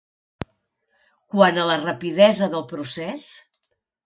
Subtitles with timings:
[1.33, 3.29] Quant a la rapidesa del procés...